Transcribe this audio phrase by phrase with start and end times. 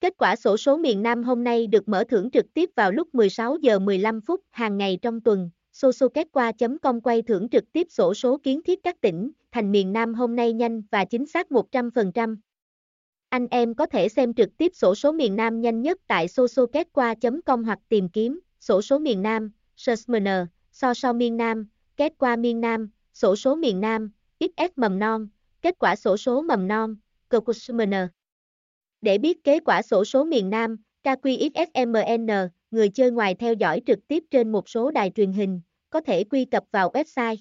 [0.00, 3.14] Kết quả sổ số miền Nam hôm nay được mở thưởng trực tiếp vào lúc
[3.14, 5.50] 16 giờ 15 phút hàng ngày trong tuần.
[5.72, 10.36] Sosoketqua.com quay thưởng trực tiếp sổ số kiến thiết các tỉnh, thành miền Nam hôm
[10.36, 12.36] nay nhanh và chính xác 100%.
[13.28, 17.64] Anh em có thể xem trực tiếp sổ số miền Nam nhanh nhất tại sosoketqua.com
[17.64, 22.60] hoặc tìm kiếm sổ số miền Nam, Searchmer, so so miền Nam, kết qua miền
[22.60, 24.10] Nam, sổ số miền Nam,
[24.40, 25.28] XS mầm non,
[25.62, 26.96] kết quả sổ số mầm non,
[27.28, 28.08] Cocushmer.
[29.00, 34.08] Để biết kết quả sổ số miền Nam, KQXSMN, người chơi ngoài theo dõi trực
[34.08, 37.36] tiếp trên một số đài truyền hình, có thể quy cập vào website.